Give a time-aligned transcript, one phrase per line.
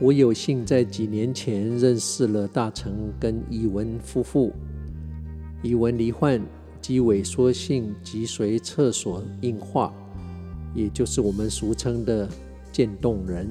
[0.00, 4.50] 我有幸在几年前认识了大成跟伊文夫妇。
[5.62, 6.40] 伊文罹患
[6.80, 9.92] 肌萎缩性脊髓侧索硬化，
[10.74, 12.26] 也就是我们俗称的
[12.72, 13.46] 渐冻人。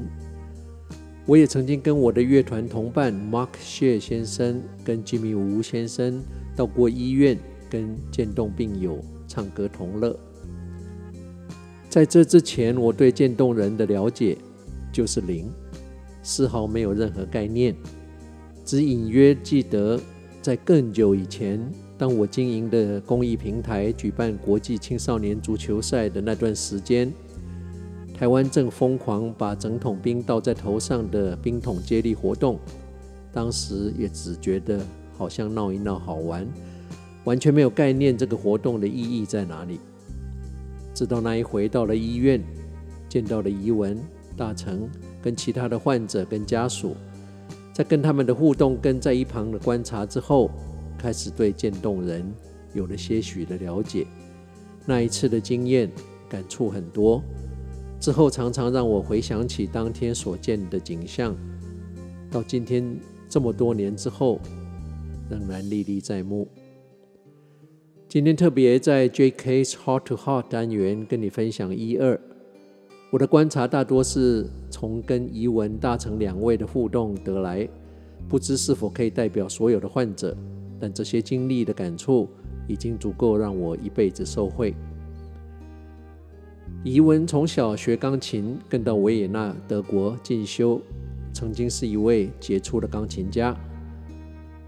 [1.28, 6.20] 我也曾经跟我的乐团同伴 Mark Shea 先生跟 Jimmy Wu 先生
[6.56, 7.38] 到过医院，
[7.70, 10.20] 跟渐冻病友唱歌同乐。
[11.88, 14.36] 在这之前，我对渐冻人的了解
[14.92, 15.48] 就是零，
[16.22, 17.76] 丝毫没有任何概念，
[18.66, 20.00] 只隐约记得
[20.42, 21.60] 在更久以前，
[21.98, 27.12] 当我经营的公益平台举办国际青少年足球赛的那段时间。
[28.18, 32.60] 台湾正疯狂把整桶冰倒在头上的冰桶接力活动，
[33.32, 34.82] 当时也只觉得
[35.18, 36.46] 好像闹一闹好玩，
[37.24, 39.80] 完全没有概念这个活动的意义在哪里。
[40.94, 42.44] 直到那一回到了医院，
[43.08, 43.98] 见到了怡文、
[44.36, 44.90] 大成
[45.22, 46.96] 跟其他的患者跟家属，
[47.74, 50.50] 在跟他们的互动跟在一旁的观察之后，
[50.98, 52.30] 开始对渐冻人
[52.74, 54.06] 有了些许的了解。
[54.86, 55.92] 那一次的经验
[56.28, 57.24] 感触很多。
[58.00, 61.36] 之后常常让我回想起当天所见的景象，
[62.32, 62.98] 到今天
[63.28, 64.40] 这么多年之后，
[65.30, 66.48] 仍然历历在目。
[68.08, 72.20] 今天特别在 JK's Heart to Heart 单元跟你分享一二，
[73.12, 77.68] 我的观察大多是从跟怡文、大成两位的互动得来，
[78.28, 80.38] 不知是否可以代表所有的患者，
[80.80, 82.30] 但这些经历的感触
[82.68, 84.76] 已经足够让我一辈子受惠。
[86.84, 90.80] 怡文从小学钢琴，跟到维也纳德国进修，
[91.34, 93.58] 曾经是一位杰出的钢琴家。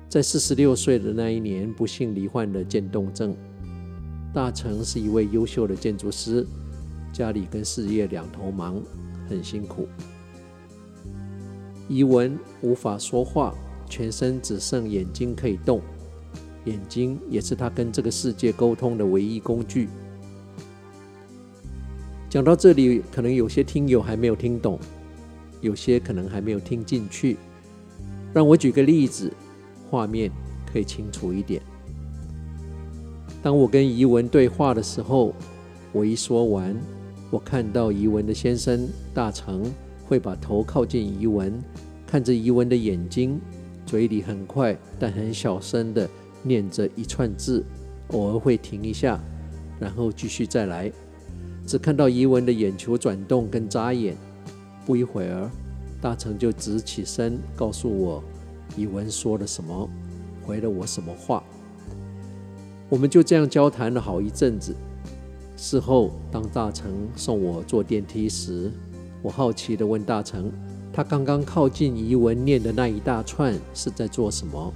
[0.10, 3.36] 在四十六岁的那一年，不幸罹患了渐冻症。
[4.34, 6.46] 大成是一位优秀的建筑师，
[7.12, 8.82] 家里跟事业两头忙，
[9.30, 9.88] 很辛苦。
[11.88, 13.54] 怡文无法说话，
[13.90, 15.82] 全身只剩眼睛可以动，
[16.66, 19.90] 眼睛也是他跟这个世界沟通的唯一工具。
[22.30, 24.80] 讲到这里，可能有些听友还没有听懂，
[25.60, 27.36] 有些可能还没有听进去。
[28.34, 29.34] 让我举个例子，
[29.90, 30.32] 画面
[30.72, 31.62] 可以清楚一点。
[33.44, 35.36] 当我跟怡文对话的时候，
[35.92, 36.74] 我一说完，
[37.32, 39.64] 我看到怡文的先生大成
[40.06, 41.54] 会把头靠近怡文，
[42.06, 43.40] 看着怡文的眼睛，
[43.86, 46.08] 嘴里很快但很小声地
[46.44, 47.64] 念着一串字，
[48.10, 49.18] 偶尔会停一下，
[49.80, 50.92] 然后继续再来。
[51.66, 54.18] 只看到怡文的眼球转动跟眨眼，
[54.86, 55.50] 不一会儿，
[56.02, 58.22] 大成就直起身告诉我，
[58.76, 59.90] 怡文说了什么，
[60.46, 61.42] 回了我什么话。
[62.90, 64.76] 我们就这样交谈了好一阵子。
[65.64, 68.72] 事后，当大成送我坐电梯时，
[69.22, 70.52] 我好奇地问大成，
[70.92, 74.74] 他刚刚靠近怡文念的那一大串是在做什么？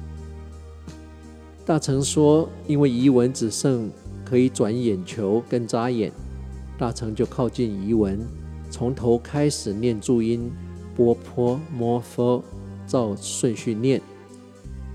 [1.66, 3.90] 大成说，因为怡文只剩
[4.24, 6.12] 可以转眼球跟眨眼。
[6.78, 8.20] 大成就靠近怡文，
[8.70, 10.52] 从头开始念注音
[10.96, 12.44] 波坡摩佛，
[12.86, 14.00] 照顺序念。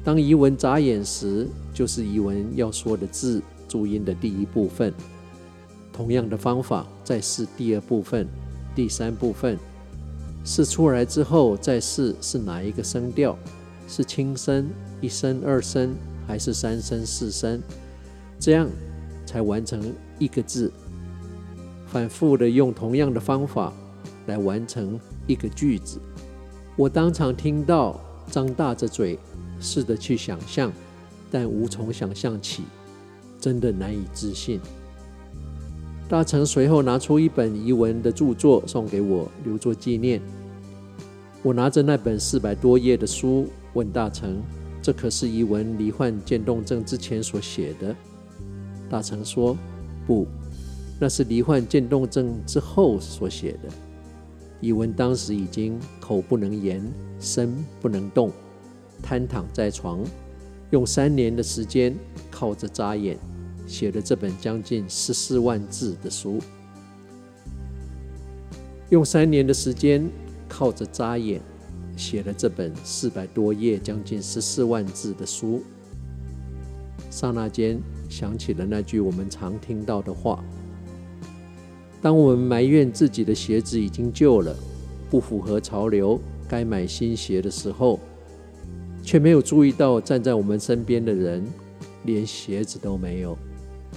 [0.04, 4.94] 当怡文眨眼时，就是怡文要说的字注音的第一部分。
[6.00, 8.26] 同样的方法，再试第二部分、
[8.74, 9.58] 第三部分。
[10.46, 13.36] 试出来之后，再试是哪一个声调，
[13.86, 14.66] 是轻声、
[15.02, 15.94] 一声、二声，
[16.26, 17.60] 还是三声、四声？
[18.38, 18.66] 这样
[19.26, 20.72] 才完成一个字。
[21.86, 23.70] 反复的用同样的方法
[24.26, 26.00] 来完成一个句子，
[26.76, 28.00] 我当场听到，
[28.30, 29.18] 张大着嘴，
[29.60, 30.72] 试着去想象，
[31.30, 32.62] 但无从想象起，
[33.38, 34.58] 真的难以置信。
[36.10, 40.20] 大成随后拿出一本遗文的著作送给我，留作纪念。
[41.40, 44.42] 我拿着那本四百多页的书，问大成
[44.82, 47.94] ：“这可是遗文罹患渐冻症之前所写的？”
[48.90, 49.56] 大成说
[50.04, 50.26] ：“不。”
[50.98, 53.68] 那是罹患渐冻症之后所写的。
[54.60, 56.82] 遗文当时已经口不能言，
[57.20, 58.32] 身不能动，
[59.00, 60.00] 瘫躺在床，
[60.70, 61.94] 用三年的时间
[62.32, 63.16] 靠着眨眼
[63.70, 66.40] 写了这本将近十四万字的书。
[68.88, 70.10] 用三年的时间
[70.48, 71.40] 靠着扎眼
[71.96, 75.62] 写了这本四百多页、将近十四万字的书。
[77.10, 80.42] 刹那间想起了那句我们常听到的话。
[82.02, 84.56] 当我们埋怨自己的鞋子已经旧了，
[85.08, 86.18] 不符合潮流，
[86.48, 88.00] 该买新鞋的时候，
[89.04, 91.46] 却没有注意到站在我们身边的人
[92.04, 93.38] 连鞋子都没有，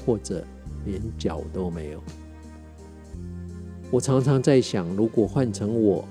[0.05, 0.43] 或者
[0.85, 1.99] 连脚都没有。
[3.91, 6.03] 我常常在想，如果换成我，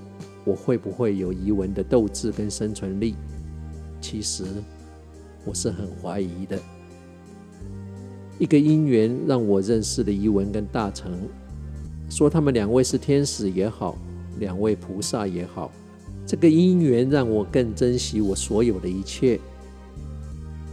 [0.45, 3.15] 我会不会有怡文的斗志跟生存力？
[4.01, 4.45] 其实
[5.45, 6.59] 我是很怀疑的。
[8.39, 11.13] 一个因缘让我认识了怡文跟大成，
[12.09, 13.97] 说他们两位是天使也好，
[14.39, 15.71] 两位菩萨也好，
[16.27, 19.39] 这个因缘让我更珍惜我所有的一切。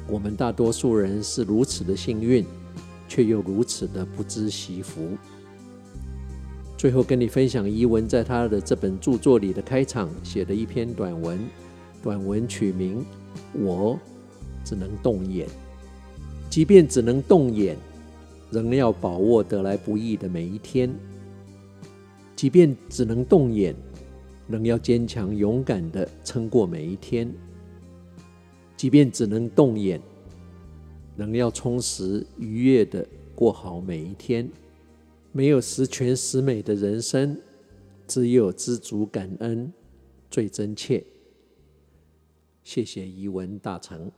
[0.07, 2.43] 我们大多数人是如此的幸运，
[3.09, 5.17] 却又如此的不知惜福。
[6.77, 11.37] 最后跟你分享伊文在他的这本著作里的开场写的一篇短文，
[12.01, 13.05] 短文取名
[13.61, 13.99] 《我
[14.63, 15.45] 只能动眼》。
[16.49, 17.75] 即便只能动眼，
[18.49, 20.89] 仍要把握得来不易的每一天；
[22.35, 23.75] 即便只能动眼，
[24.47, 27.27] 仍要坚强勇敢的撑过每一天；
[28.77, 30.01] 即便只能动眼，
[31.19, 33.05] 仍要充实愉悦的
[33.35, 34.49] 过好每一天。
[35.33, 37.37] 没有十全十美的人生，
[38.07, 39.71] 只有知足感恩
[40.31, 41.03] 最真切。
[42.63, 44.09] 谢谢怡文大成。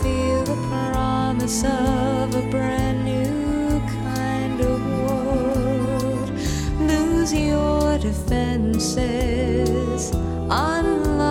[0.00, 6.30] feel the promise of a brand new kind of world.
[6.80, 9.02] Lose your defenses,
[10.50, 11.21] unlock.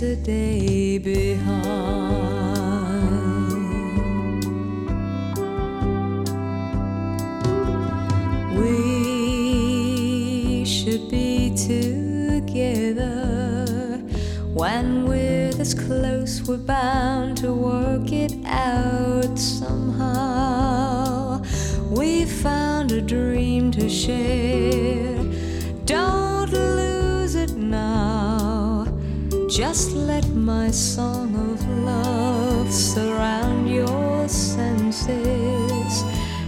[0.00, 1.60] Yesterday behind.
[8.58, 13.66] We should be together
[14.54, 21.42] when we're this close, we're bound to work it out somehow.
[21.90, 24.49] We found a dream to share.
[29.50, 36.04] Just let my song of love surround your senses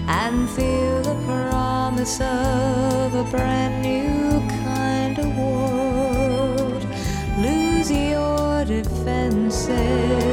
[0.07, 6.87] and feel the promise of a brand new kind of world.
[7.39, 10.32] Lose your defenses.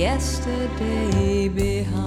[0.00, 2.00] Yesterday behind.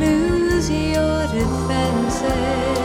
[0.00, 2.83] Lose your defenses.